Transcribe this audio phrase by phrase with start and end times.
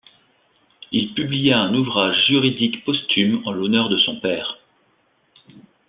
[0.91, 4.57] Il publia un ouvrage juridique posthume en l'honneur de son père.